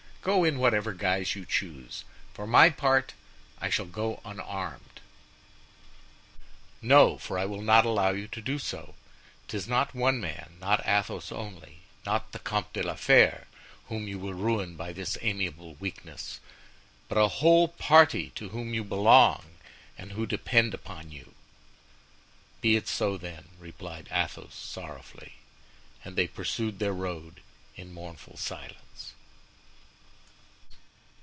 [0.23, 2.03] Go in whatever guise you choose;
[2.35, 3.15] for my part,
[3.59, 4.99] I shall go unarmed."
[6.79, 8.93] "No, for I will not allow you to do so.
[9.47, 13.47] 'Tis not one man, not Athos only, not the Comte de la Fere
[13.89, 16.39] whom you will ruin by this amiable weakness,
[17.09, 19.57] but a whole party to whom you belong
[19.97, 21.33] and who depend upon you."
[22.61, 25.37] "Be it so then," replied Athos, sorrowfully.
[26.05, 27.41] And they pursued their road
[27.75, 28.77] in mournful silence.